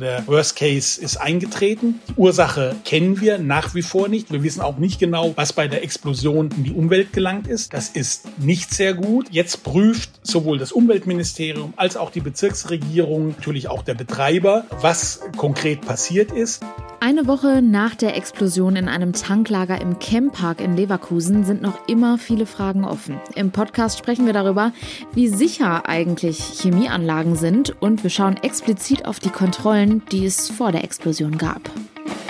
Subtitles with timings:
[0.00, 2.00] Der Worst Case ist eingetreten.
[2.08, 4.32] Die Ursache kennen wir nach wie vor nicht.
[4.32, 7.74] Wir wissen auch nicht genau, was bei der Explosion in die Umwelt gelangt ist.
[7.74, 9.26] Das ist nicht sehr gut.
[9.30, 15.82] Jetzt prüft sowohl das Umweltministerium als auch die Bezirksregierung, natürlich auch der Betreiber, was konkret
[15.82, 16.62] passiert ist.
[17.02, 22.18] Eine Woche nach der Explosion in einem Tanklager im Camppark in Leverkusen sind noch immer
[22.18, 23.18] viele Fragen offen.
[23.34, 24.72] Im Podcast sprechen wir darüber,
[25.14, 30.72] wie sicher eigentlich Chemieanlagen sind und wir schauen explizit auf die Kontrollen, die es vor
[30.72, 31.60] der Explosion gab.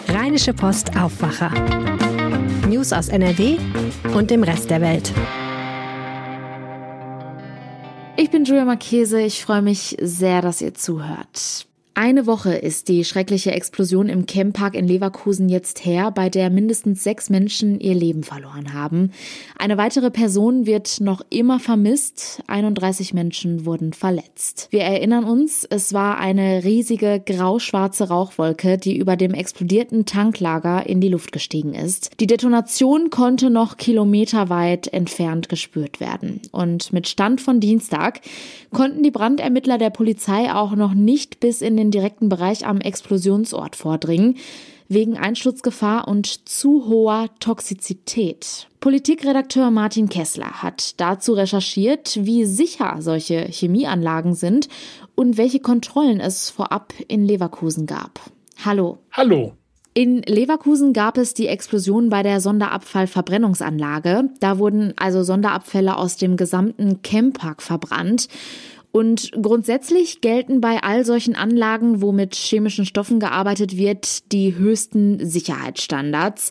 [0.09, 1.51] Rheinische Post Aufwacher.
[2.69, 3.59] News aus NRW
[4.15, 5.13] und dem Rest der Welt.
[8.17, 11.67] Ich bin Julia Marchese, ich freue mich sehr, dass ihr zuhört.
[12.03, 17.05] Eine Woche ist die schreckliche Explosion im Camppark in Leverkusen jetzt her, bei der mindestens
[17.05, 19.11] sechs Menschen ihr Leben verloren haben.
[19.59, 22.43] Eine weitere Person wird noch immer vermisst.
[22.47, 24.69] 31 Menschen wurden verletzt.
[24.71, 31.03] Wir erinnern uns, es war eine riesige grau-schwarze Rauchwolke, die über dem explodierten Tanklager in
[31.03, 32.13] die Luft gestiegen ist.
[32.19, 36.41] Die Detonation konnte noch kilometerweit entfernt gespürt werden.
[36.51, 38.23] Und mit Stand von Dienstag
[38.73, 43.77] konnten die Brandermittler der Polizei auch noch nicht bis in den direkten Bereich am Explosionsort
[43.77, 44.37] vordringen,
[44.89, 48.67] wegen Einsturzgefahr und zu hoher Toxizität.
[48.81, 54.69] Politikredakteur Martin Kessler hat dazu recherchiert, wie sicher solche Chemieanlagen sind
[55.15, 58.21] und welche Kontrollen es vorab in Leverkusen gab.
[58.65, 58.99] Hallo.
[59.13, 59.53] Hallo.
[59.93, 64.31] In Leverkusen gab es die Explosion bei der Sonderabfallverbrennungsanlage.
[64.39, 68.29] Da wurden also Sonderabfälle aus dem gesamten Camppark verbrannt.
[68.93, 75.25] Und grundsätzlich gelten bei all solchen Anlagen, wo mit chemischen Stoffen gearbeitet wird, die höchsten
[75.25, 76.51] Sicherheitsstandards.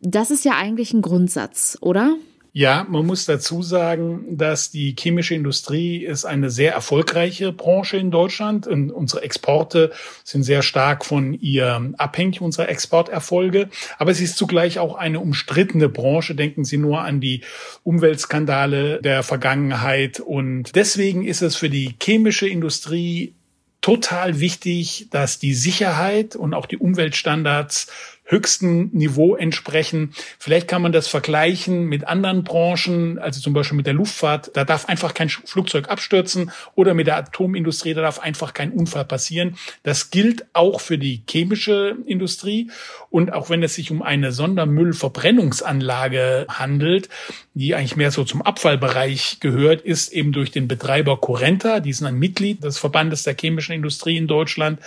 [0.00, 2.16] Das ist ja eigentlich ein Grundsatz, oder?
[2.56, 8.12] Ja, man muss dazu sagen, dass die chemische Industrie ist eine sehr erfolgreiche Branche in
[8.12, 9.90] Deutschland und unsere Exporte
[10.22, 13.70] sind sehr stark von ihr abhängig, unsere Exporterfolge.
[13.98, 16.36] Aber es ist zugleich auch eine umstrittene Branche.
[16.36, 17.40] Denken Sie nur an die
[17.82, 20.20] Umweltskandale der Vergangenheit.
[20.20, 23.34] Und deswegen ist es für die chemische Industrie
[23.80, 27.88] total wichtig, dass die Sicherheit und auch die Umweltstandards
[28.24, 30.14] höchsten Niveau entsprechen.
[30.38, 34.50] Vielleicht kann man das vergleichen mit anderen Branchen, also zum Beispiel mit der Luftfahrt.
[34.54, 39.04] Da darf einfach kein Flugzeug abstürzen oder mit der Atomindustrie, da darf einfach kein Unfall
[39.04, 39.58] passieren.
[39.82, 42.70] Das gilt auch für die chemische Industrie.
[43.10, 47.10] Und auch wenn es sich um eine Sondermüllverbrennungsanlage handelt,
[47.52, 52.06] die eigentlich mehr so zum Abfallbereich gehört, ist eben durch den Betreiber Corenta, die sind
[52.06, 54.80] ein Mitglied des Verbandes der chemischen Industrie in Deutschland,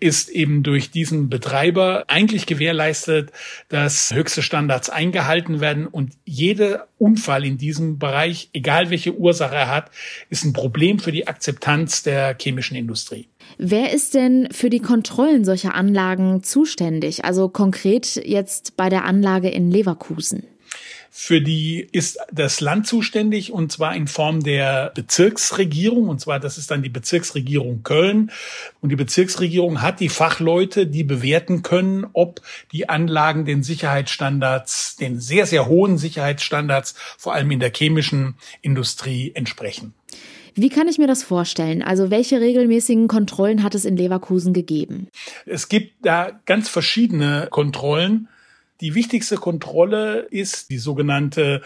[0.00, 2.79] ist eben durch diesen Betreiber eigentlich gewährleistet,
[3.68, 9.68] dass höchste Standards eingehalten werden und jeder Unfall in diesem Bereich, egal welche Ursache er
[9.68, 9.90] hat,
[10.28, 13.28] ist ein Problem für die Akzeptanz der chemischen Industrie.
[13.58, 17.24] Wer ist denn für die Kontrollen solcher Anlagen zuständig?
[17.24, 20.44] Also konkret jetzt bei der Anlage in Leverkusen.
[21.12, 26.08] Für die ist das Land zuständig und zwar in Form der Bezirksregierung.
[26.08, 28.30] Und zwar, das ist dann die Bezirksregierung Köln.
[28.80, 35.18] Und die Bezirksregierung hat die Fachleute, die bewerten können, ob die Anlagen den Sicherheitsstandards, den
[35.18, 39.94] sehr, sehr hohen Sicherheitsstandards, vor allem in der chemischen Industrie entsprechen.
[40.54, 41.82] Wie kann ich mir das vorstellen?
[41.82, 45.08] Also welche regelmäßigen Kontrollen hat es in Leverkusen gegeben?
[45.44, 48.28] Es gibt da ganz verschiedene Kontrollen.
[48.80, 51.62] Die wichtigste Kontrolle ist die sogenannte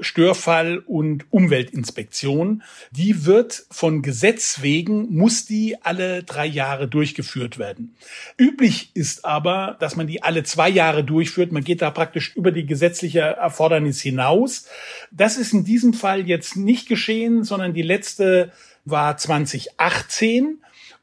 [0.00, 2.62] Störfall- und Umweltinspektion.
[2.90, 7.94] Die wird von Gesetz wegen, muss die alle drei Jahre durchgeführt werden.
[8.36, 11.52] Üblich ist aber, dass man die alle zwei Jahre durchführt.
[11.52, 14.66] Man geht da praktisch über die gesetzliche Erfordernis hinaus.
[15.12, 18.52] Das ist in diesem Fall jetzt nicht geschehen, sondern die letzte
[18.84, 20.58] war 2018.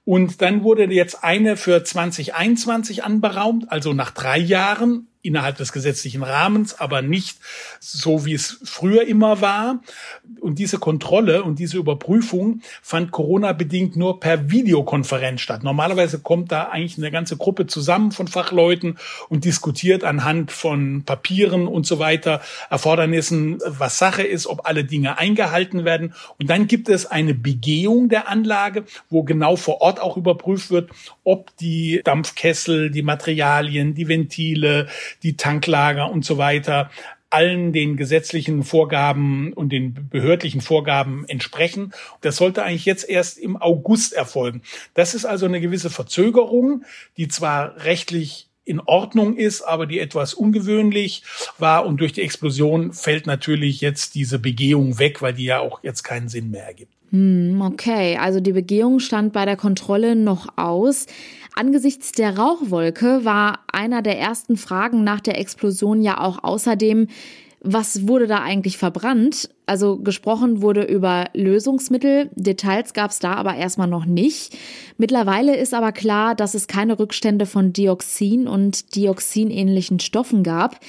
[0.06, 6.22] Und dann wurde jetzt eine für 2021 anberaumt, also nach drei Jahren innerhalb des gesetzlichen
[6.22, 7.40] Rahmens, aber nicht
[7.80, 9.82] so, wie es früher immer war.
[10.40, 15.64] Und diese Kontrolle und diese Überprüfung fand Corona-bedingt nur per Videokonferenz statt.
[15.64, 18.98] Normalerweise kommt da eigentlich eine ganze Gruppe zusammen von Fachleuten
[19.30, 25.18] und diskutiert anhand von Papieren und so weiter, Erfordernissen, was Sache ist, ob alle Dinge
[25.18, 26.14] eingehalten werden.
[26.38, 30.92] Und dann gibt es eine Begehung der Anlage, wo genau vor Ort auch überprüft wird,
[31.24, 34.88] ob die Dampfkessel, die Materialien, die Ventile,
[35.22, 36.90] die Tanklager und so weiter
[37.34, 41.92] allen den gesetzlichen Vorgaben und den behördlichen Vorgaben entsprechen.
[42.22, 44.62] Das sollte eigentlich jetzt erst im August erfolgen.
[44.94, 46.84] Das ist also eine gewisse Verzögerung,
[47.18, 51.24] die zwar rechtlich in Ordnung ist, aber die etwas ungewöhnlich
[51.58, 51.86] war.
[51.86, 56.04] Und durch die Explosion fällt natürlich jetzt diese Begehung weg, weil die ja auch jetzt
[56.04, 56.94] keinen Sinn mehr ergibt.
[57.14, 61.06] Hm, okay, also die Begehung stand bei der Kontrolle noch aus.
[61.56, 67.08] Angesichts der Rauchwolke war einer der ersten Fragen nach der Explosion ja auch außerdem,
[67.62, 69.50] was wurde da eigentlich verbrannt?
[69.66, 74.58] Also gesprochen wurde über Lösungsmittel, Details gab es da aber erstmal noch nicht.
[74.98, 80.80] Mittlerweile ist aber klar, dass es keine Rückstände von Dioxin und dioxinähnlichen Stoffen gab.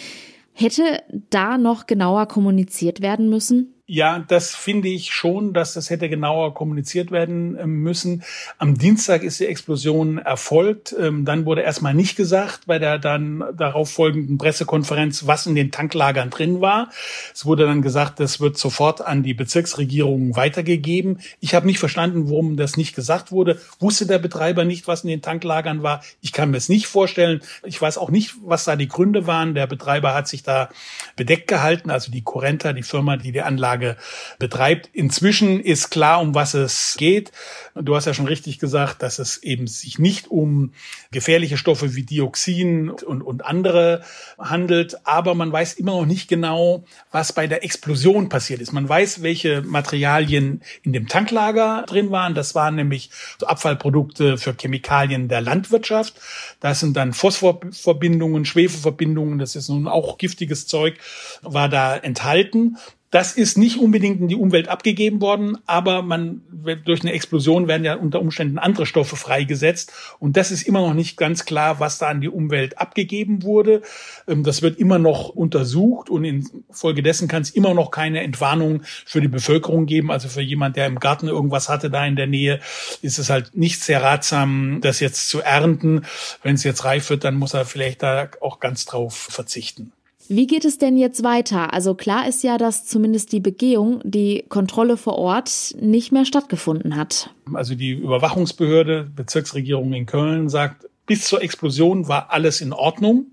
[0.52, 3.73] Hätte da noch genauer kommuniziert werden müssen?
[3.86, 8.22] Ja, das finde ich schon, dass das hätte genauer kommuniziert werden ähm, müssen.
[8.56, 10.96] Am Dienstag ist die Explosion erfolgt.
[10.98, 15.70] Ähm, dann wurde erstmal nicht gesagt bei der dann darauf folgenden Pressekonferenz, was in den
[15.70, 16.88] Tanklagern drin war.
[17.34, 21.20] Es wurde dann gesagt, das wird sofort an die Bezirksregierung weitergegeben.
[21.40, 23.60] Ich habe nicht verstanden, warum das nicht gesagt wurde.
[23.80, 26.02] Wusste der Betreiber nicht, was in den Tanklagern war?
[26.22, 27.42] Ich kann mir es nicht vorstellen.
[27.64, 29.54] Ich weiß auch nicht, was da die Gründe waren.
[29.54, 30.70] Der Betreiber hat sich da
[31.16, 33.96] bedeckt gehalten, also die Corenta, die Firma, die die Anlage Anlage
[34.38, 34.88] betreibt.
[34.92, 37.32] Inzwischen ist klar, um was es geht.
[37.74, 40.72] Du hast ja schon richtig gesagt, dass es eben sich nicht um
[41.10, 44.02] gefährliche Stoffe wie Dioxin und, und andere
[44.38, 44.96] handelt.
[45.04, 48.72] Aber man weiß immer noch nicht genau, was bei der Explosion passiert ist.
[48.72, 52.34] Man weiß, welche Materialien in dem Tanklager drin waren.
[52.34, 56.14] Das waren nämlich so Abfallprodukte für Chemikalien der Landwirtschaft.
[56.60, 59.38] Das sind dann Phosphorverbindungen, Schwefelverbindungen.
[59.38, 60.98] Das ist nun auch giftiges Zeug,
[61.42, 62.76] war da enthalten.
[63.14, 66.42] Das ist nicht unbedingt in die Umwelt abgegeben worden, aber man
[66.84, 70.94] durch eine Explosion werden ja unter Umständen andere Stoffe freigesetzt und das ist immer noch
[70.94, 73.82] nicht ganz klar, was da an die Umwelt abgegeben wurde.
[74.26, 79.20] Ähm, das wird immer noch untersucht und infolgedessen kann es immer noch keine Entwarnung für
[79.20, 80.10] die Bevölkerung geben.
[80.10, 82.58] Also für jemand, der im Garten irgendwas hatte da in der Nähe,
[83.00, 86.02] ist es halt nicht sehr ratsam, das jetzt zu ernten.
[86.42, 89.92] Wenn es jetzt reif wird, dann muss er vielleicht da auch ganz drauf verzichten.
[90.28, 91.72] Wie geht es denn jetzt weiter?
[91.72, 96.96] Also klar ist ja, dass zumindest die Begehung, die Kontrolle vor Ort nicht mehr stattgefunden
[96.96, 97.30] hat.
[97.52, 103.26] Also die Überwachungsbehörde, Bezirksregierung in Köln sagt, bis zur Explosion war alles in Ordnung.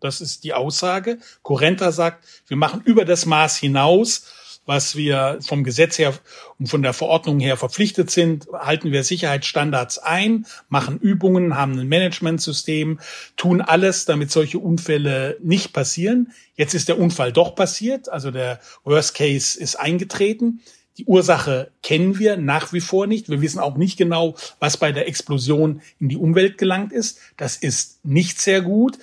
[0.00, 1.18] Das ist die Aussage.
[1.42, 4.26] Corenta sagt, wir machen über das Maß hinaus
[4.66, 6.14] was wir vom Gesetz her
[6.58, 11.88] und von der Verordnung her verpflichtet sind, halten wir Sicherheitsstandards ein, machen Übungen, haben ein
[11.88, 13.00] Managementsystem,
[13.36, 16.32] tun alles, damit solche Unfälle nicht passieren.
[16.56, 20.60] Jetzt ist der Unfall doch passiert, also der Worst Case ist eingetreten.
[20.96, 23.28] Die Ursache kennen wir nach wie vor nicht.
[23.28, 27.18] Wir wissen auch nicht genau, was bei der Explosion in die Umwelt gelangt ist.
[27.36, 28.98] Das ist nicht sehr gut.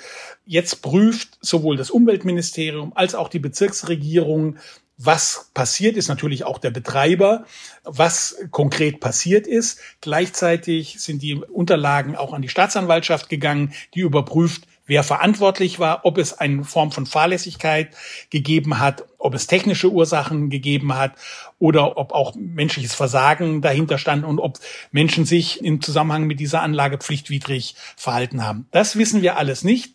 [0.45, 4.55] Jetzt prüft sowohl das Umweltministerium als auch die Bezirksregierung
[5.03, 7.45] was passiert ist, natürlich auch der Betreiber,
[7.83, 9.79] was konkret passiert ist.
[10.01, 16.17] Gleichzeitig sind die Unterlagen auch an die Staatsanwaltschaft gegangen, die überprüft, wer verantwortlich war, ob
[16.17, 17.95] es eine Form von Fahrlässigkeit
[18.29, 21.13] gegeben hat, ob es technische Ursachen gegeben hat
[21.59, 24.59] oder ob auch menschliches Versagen dahinter stand und ob
[24.91, 28.67] Menschen sich im Zusammenhang mit dieser Anlage pflichtwidrig verhalten haben.
[28.71, 29.93] Das wissen wir alles nicht.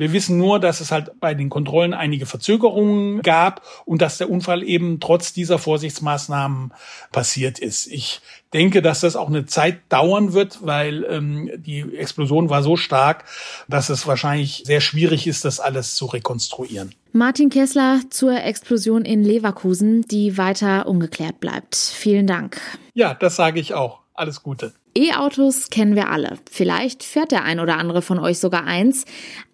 [0.00, 4.30] Wir wissen nur, dass es halt bei den Kontrollen einige Verzögerungen gab und dass der
[4.30, 6.72] Unfall eben trotz dieser Vorsichtsmaßnahmen
[7.12, 7.86] passiert ist.
[7.86, 8.22] Ich
[8.54, 13.24] denke, dass das auch eine Zeit dauern wird, weil ähm, die Explosion war so stark,
[13.68, 16.94] dass es wahrscheinlich sehr schwierig ist, das alles zu rekonstruieren.
[17.12, 21.76] Martin Kessler zur Explosion in Leverkusen, die weiter ungeklärt bleibt.
[21.76, 22.58] Vielen Dank.
[22.94, 24.00] Ja, das sage ich auch.
[24.14, 24.72] Alles Gute.
[24.94, 26.38] E-Autos kennen wir alle.
[26.50, 29.04] Vielleicht fährt der ein oder andere von euch sogar eins.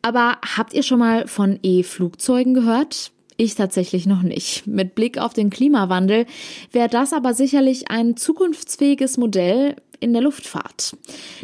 [0.03, 3.13] Aber habt ihr schon mal von E-Flugzeugen gehört?
[3.37, 4.67] Ich tatsächlich noch nicht.
[4.67, 6.25] Mit Blick auf den Klimawandel
[6.73, 10.97] wäre das aber sicherlich ein zukunftsfähiges Modell in der Luftfahrt.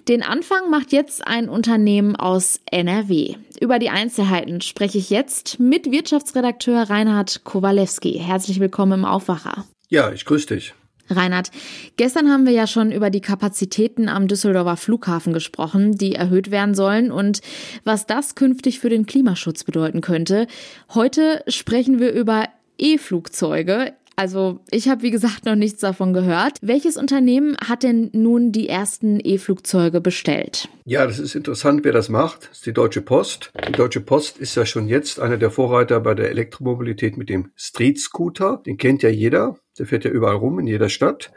[0.08, 3.36] Den Anfang macht jetzt ein Unternehmen aus NRW.
[3.60, 8.18] Über die Einzelheiten spreche ich jetzt mit Wirtschaftsredakteur Reinhard Kowalewski.
[8.18, 9.64] Herzlich willkommen im Aufwacher.
[9.88, 10.74] Ja, ich grüße dich.
[11.08, 11.50] Reinhard,
[11.96, 16.74] gestern haben wir ja schon über die Kapazitäten am Düsseldorfer Flughafen gesprochen, die erhöht werden
[16.74, 17.40] sollen und
[17.84, 20.46] was das künftig für den Klimaschutz bedeuten könnte.
[20.94, 23.94] Heute sprechen wir über E-Flugzeuge.
[24.16, 26.58] Also ich habe, wie gesagt, noch nichts davon gehört.
[26.62, 30.68] Welches Unternehmen hat denn nun die ersten E-Flugzeuge bestellt?
[30.84, 32.48] Ja, das ist interessant, wer das macht.
[32.50, 33.52] Das ist die Deutsche Post.
[33.68, 37.50] Die Deutsche Post ist ja schon jetzt einer der Vorreiter bei der Elektromobilität mit dem
[37.56, 38.62] Street Scooter.
[38.66, 39.56] Den kennt ja jeder.
[39.78, 41.30] Der fährt ja überall rum in jeder Stadt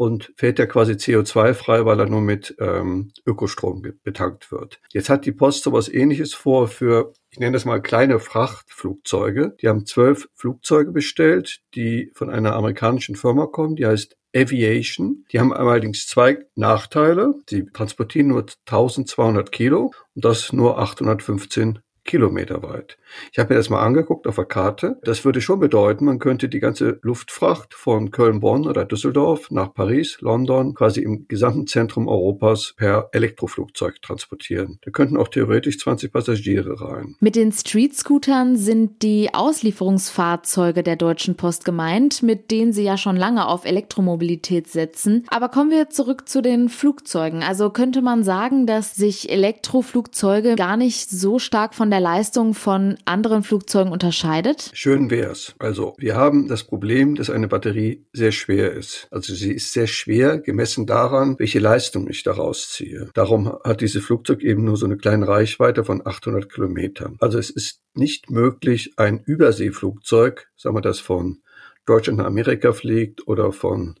[0.00, 4.80] und fährt ja quasi CO2-frei, weil er nur mit ähm, Ökostrom betankt wird.
[4.94, 9.56] Jetzt hat die Post sowas ähnliches vor für, ich nenne das mal kleine Frachtflugzeuge.
[9.60, 15.26] Die haben zwölf Flugzeuge bestellt, die von einer amerikanischen Firma kommen, die heißt Aviation.
[15.32, 17.34] Die haben allerdings zwei Nachteile.
[17.46, 22.98] Sie transportieren nur 1200 Kilo und das nur 815 Kilometer weit.
[23.32, 24.98] Ich habe mir das mal angeguckt auf der Karte.
[25.02, 30.18] Das würde schon bedeuten, man könnte die ganze Luftfracht von Köln-Bonn oder Düsseldorf nach Paris,
[30.20, 34.78] London, quasi im gesamten Zentrum Europas per Elektroflugzeug transportieren.
[34.82, 37.16] Da könnten auch theoretisch 20 Passagiere rein.
[37.20, 43.16] Mit den Street-Scootern sind die Auslieferungsfahrzeuge der Deutschen Post gemeint, mit denen sie ja schon
[43.16, 45.24] lange auf Elektromobilität setzen.
[45.28, 47.42] Aber kommen wir zurück zu den Flugzeugen.
[47.42, 52.98] Also könnte man sagen, dass sich Elektroflugzeuge gar nicht so stark von der Leistung von
[53.04, 54.70] anderen Flugzeugen unterscheidet?
[54.74, 55.54] Schön wär's.
[55.58, 59.08] Also wir haben das Problem, dass eine Batterie sehr schwer ist.
[59.10, 63.10] Also sie ist sehr schwer gemessen daran, welche Leistung ich daraus ziehe.
[63.14, 67.16] Darum hat dieses Flugzeug eben nur so eine kleine Reichweite von 800 Kilometern.
[67.20, 71.42] Also es ist nicht möglich, ein Überseeflugzeug, sagen wir das von
[71.86, 73.96] Deutschland nach Amerika fliegt oder von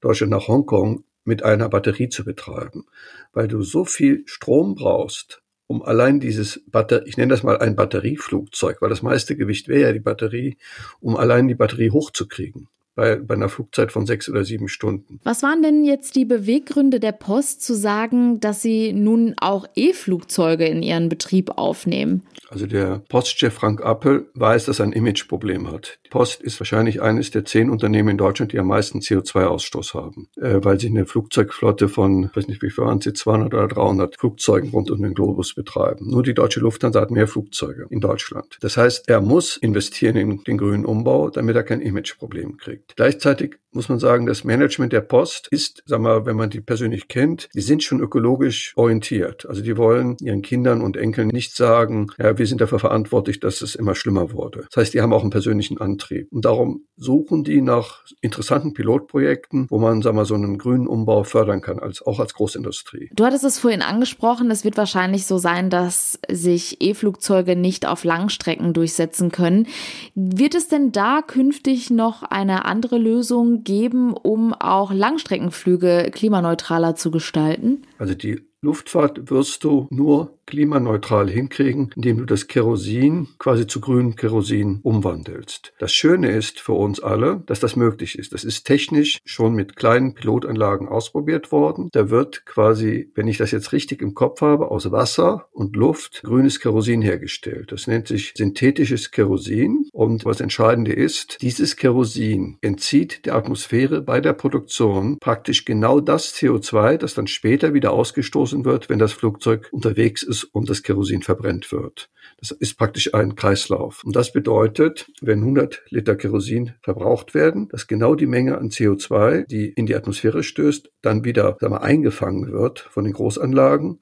[0.00, 2.86] Deutschland nach Hongkong mit einer Batterie zu betreiben,
[3.32, 7.76] weil du so viel Strom brauchst, um allein dieses Batter ich nenne das mal ein
[7.76, 10.58] Batterieflugzeug, weil das meiste Gewicht wäre ja die Batterie,
[11.00, 15.20] um allein die Batterie hochzukriegen bei, bei einer Flugzeit von sechs oder sieben Stunden.
[15.24, 20.66] Was waren denn jetzt die Beweggründe der Post zu sagen, dass sie nun auch E-Flugzeuge
[20.66, 22.22] in ihren Betrieb aufnehmen?
[22.52, 25.98] Also der Postchef Frank Appel weiß, dass er ein Imageproblem hat.
[26.04, 30.28] Die Post ist wahrscheinlich eines der zehn Unternehmen in Deutschland, die am meisten CO2-Ausstoß haben,
[30.36, 33.68] äh, weil sie eine Flugzeugflotte von, ich weiß nicht wie viel waren sie, 200 oder
[33.68, 36.10] 300 Flugzeugen rund um den Globus betreiben.
[36.10, 38.58] Nur die deutsche Lufthansa hat mehr Flugzeuge in Deutschland.
[38.60, 42.81] Das heißt, er muss investieren in den grünen Umbau, damit er kein Imageproblem kriegt.
[42.96, 47.08] Gleichzeitig muss man sagen, das Management der Post ist, sagen wir, wenn man die persönlich
[47.08, 49.46] kennt, die sind schon ökologisch orientiert.
[49.46, 53.62] Also die wollen ihren Kindern und Enkeln nicht sagen, ja, wir sind dafür verantwortlich, dass
[53.62, 54.66] es immer schlimmer wurde.
[54.70, 56.28] Das heißt, die haben auch einen persönlichen Antrieb.
[56.30, 61.24] Und darum suchen die nach interessanten Pilotprojekten, wo man, sagen wir, so einen grünen Umbau
[61.24, 63.10] fördern kann, als, auch als Großindustrie.
[63.14, 68.04] Du hattest es vorhin angesprochen, es wird wahrscheinlich so sein, dass sich E-Flugzeuge nicht auf
[68.04, 69.66] Langstrecken durchsetzen können.
[70.14, 77.10] Wird es denn da künftig noch eine andere Lösung geben, um auch Langstreckenflüge klimaneutraler zu
[77.10, 77.82] gestalten?
[78.02, 84.14] Also die Luftfahrt wirst du nur klimaneutral hinkriegen, indem du das Kerosin quasi zu grünem
[84.14, 85.72] Kerosin umwandelst.
[85.78, 88.32] Das Schöne ist für uns alle, dass das möglich ist.
[88.32, 91.88] Das ist technisch schon mit kleinen Pilotanlagen ausprobiert worden.
[91.92, 96.22] Da wird quasi, wenn ich das jetzt richtig im Kopf habe, aus Wasser und Luft
[96.22, 97.72] grünes Kerosin hergestellt.
[97.72, 99.88] Das nennt sich synthetisches Kerosin.
[99.92, 106.34] Und was Entscheidende ist, dieses Kerosin entzieht der Atmosphäre bei der Produktion praktisch genau das
[106.34, 111.22] CO2, das dann später wieder ausgestoßen wird, wenn das Flugzeug unterwegs ist und das Kerosin
[111.22, 112.10] verbrennt wird.
[112.38, 114.02] Das ist praktisch ein Kreislauf.
[114.04, 119.46] Und das bedeutet, wenn 100 Liter Kerosin verbraucht werden, dass genau die Menge an CO2,
[119.46, 124.00] die in die Atmosphäre stößt, dann wieder sagen wir, eingefangen wird von den Großanlagen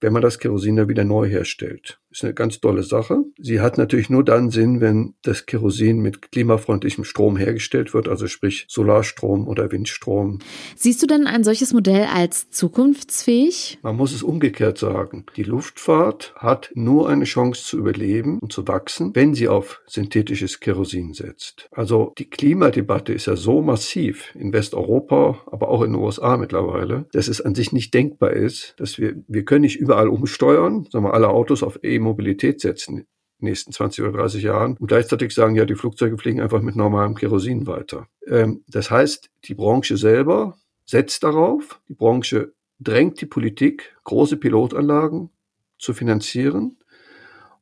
[0.00, 2.00] wenn man das Kerosin dann wieder neu herstellt.
[2.10, 3.22] Ist eine ganz tolle Sache.
[3.38, 8.26] Sie hat natürlich nur dann Sinn, wenn das Kerosin mit klimafreundlichem Strom hergestellt wird, also
[8.26, 10.40] sprich Solarstrom oder Windstrom.
[10.74, 13.78] Siehst du denn ein solches Modell als zukunftsfähig?
[13.82, 15.24] Man muss es umgekehrt sagen.
[15.36, 20.58] Die Luftfahrt hat nur eine Chance zu überleben und zu wachsen, wenn sie auf synthetisches
[20.58, 21.68] Kerosin setzt.
[21.70, 27.06] Also die Klimadebatte ist ja so massiv in Westeuropa, aber auch in den USA mittlerweile,
[27.12, 31.04] dass es an sich nicht denkbar ist, dass wir, wir können nicht überall umsteuern, sagen
[31.04, 33.06] wir alle Autos auf E Mobilität setzen
[33.40, 37.16] nächsten 20 oder 30 Jahren und gleichzeitig sagen, ja, die Flugzeuge fliegen einfach mit normalem
[37.16, 38.06] Kerosin weiter.
[38.26, 45.30] Ähm, das heißt, die Branche selber setzt darauf, die Branche drängt die Politik, große Pilotanlagen
[45.78, 46.76] zu finanzieren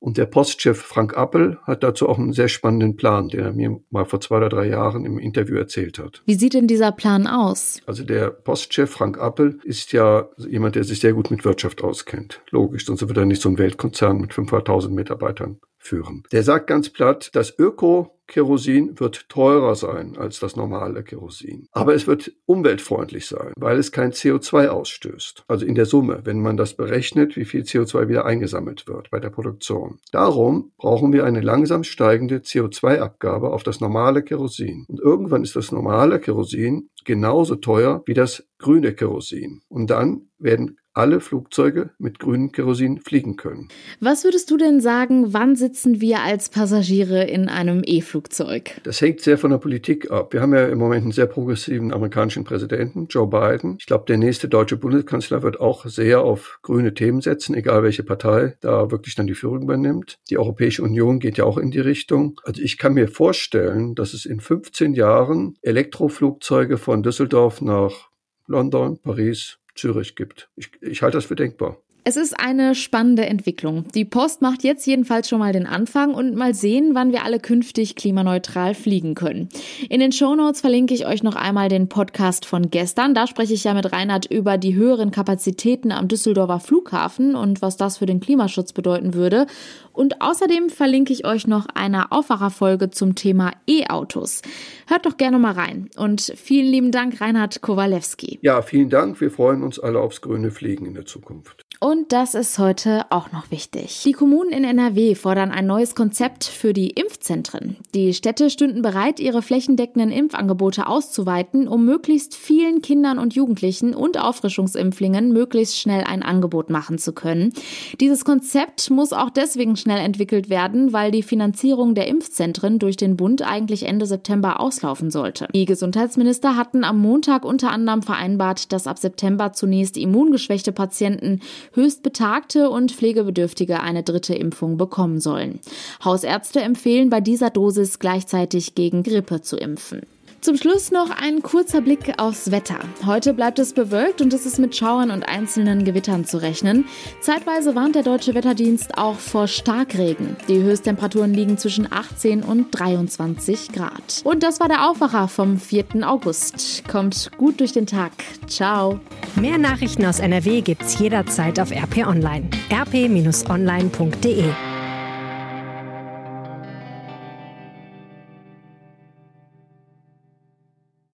[0.01, 3.81] und der Postchef Frank Appel hat dazu auch einen sehr spannenden Plan, den er mir
[3.91, 6.23] mal vor zwei oder drei Jahren im Interview erzählt hat.
[6.25, 7.81] Wie sieht denn dieser Plan aus?
[7.87, 12.41] Also der Postchef Frank Appel ist ja jemand, der sich sehr gut mit Wirtschaft auskennt.
[12.51, 16.23] Logisch, sonst wird er nicht so ein Weltkonzern mit 500.000 Mitarbeitern führen.
[16.33, 21.67] Der sagt ganz platt, das Öko-Kerosin wird teurer sein als das normale Kerosin.
[21.73, 25.45] Aber es wird umweltfreundlich sein, weil es kein CO2 ausstößt.
[25.49, 29.19] Also in der Summe, wenn man das berechnet, wie viel CO2 wieder eingesammelt wird bei
[29.19, 29.99] der Produktion.
[30.13, 34.85] Darum brauchen wir eine langsam steigende CO2-Abgabe auf das normale Kerosin.
[34.89, 39.63] Und irgendwann ist das normale Kerosin genauso teuer wie das grüne Kerosin.
[39.69, 43.69] Und dann werden alle Flugzeuge mit grünem Kerosin fliegen können.
[44.01, 48.81] Was würdest du denn sagen, wann sitzen wir als Passagiere in einem E-Flugzeug?
[48.83, 50.33] Das hängt sehr von der Politik ab.
[50.33, 53.77] Wir haben ja im Moment einen sehr progressiven amerikanischen Präsidenten, Joe Biden.
[53.79, 58.03] Ich glaube, der nächste deutsche Bundeskanzler wird auch sehr auf grüne Themen setzen, egal welche
[58.03, 60.19] Partei da wirklich dann die Führung übernimmt.
[60.31, 62.41] Die Europäische Union geht ja auch in die Richtung.
[62.43, 68.11] Also ich kann mir vorstellen, dass es in 15 Jahren Elektroflugzeuge von Düsseldorf nach
[68.47, 70.51] London, Paris, Zürich gibt.
[70.57, 71.79] Ich, ich halte das für denkbar.
[72.09, 73.85] Es ist eine spannende Entwicklung.
[73.95, 77.39] Die Post macht jetzt jedenfalls schon mal den Anfang und mal sehen, wann wir alle
[77.39, 79.51] künftig klimaneutral fliegen können.
[79.91, 83.13] In den Shownotes verlinke ich euch noch einmal den Podcast von gestern.
[83.13, 87.77] Da spreche ich ja mit Reinhard über die höheren Kapazitäten am Düsseldorfer Flughafen und was
[87.77, 89.47] das für den Klimaschutz bedeuten würde.
[89.93, 94.41] Und außerdem verlinke ich euch noch eine Aufwacherfolge zum Thema E-Autos.
[94.87, 95.91] Hört doch gerne mal rein.
[95.99, 98.39] Und vielen lieben Dank, Reinhard Kowalewski.
[98.41, 99.21] Ja, vielen Dank.
[99.21, 101.68] Wir freuen uns alle aufs grüne Fliegen in der Zukunft.
[101.81, 104.03] Und das ist heute auch noch wichtig.
[104.05, 107.77] Die Kommunen in NRW fordern ein neues Konzept für die Impfzentren.
[107.95, 114.19] Die Städte stünden bereit, ihre flächendeckenden Impfangebote auszuweiten, um möglichst vielen Kindern und Jugendlichen und
[114.19, 117.53] Auffrischungsimpflingen möglichst schnell ein Angebot machen zu können.
[118.01, 123.17] Dieses Konzept muss auch deswegen schnell entwickelt werden, weil die Finanzierung der Impfzentren durch den
[123.17, 125.47] Bund eigentlich Ende September auslaufen sollte.
[125.55, 131.41] Die Gesundheitsminister hatten am Montag unter anderem vereinbart, dass ab September zunächst immungeschwächte Patienten
[131.73, 135.61] Höchstbetagte und Pflegebedürftige eine dritte Impfung bekommen sollen.
[136.05, 140.03] Hausärzte empfehlen bei dieser Dosis gleichzeitig gegen Grippe zu impfen.
[140.41, 142.79] Zum Schluss noch ein kurzer Blick aufs Wetter.
[143.05, 146.85] Heute bleibt es bewölkt und es ist mit Schauern und einzelnen Gewittern zu rechnen.
[147.21, 150.37] Zeitweise warnt der Deutsche Wetterdienst auch vor Starkregen.
[150.47, 154.23] Die Höchsttemperaturen liegen zwischen 18 und 23 Grad.
[154.23, 155.85] Und das war der Aufwacher vom 4.
[156.03, 156.85] August.
[156.89, 158.13] Kommt gut durch den Tag.
[158.47, 159.01] Ciao.
[159.35, 162.49] Mehr Nachrichten aus NRW gibt's jederzeit auf RP Online.
[162.71, 164.45] rp-online.de